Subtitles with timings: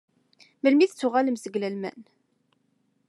[0.61, 1.99] Melmi i d-tuɣalem seg Lalman?